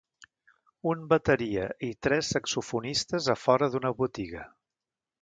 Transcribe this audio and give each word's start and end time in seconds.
Un 0.91 1.03
bateria 1.11 1.67
i 1.89 1.91
tres 2.07 2.33
saxofonistes 2.39 3.31
a 3.35 3.39
fora 3.45 3.71
d'una 3.77 3.97
botiga. 4.05 4.47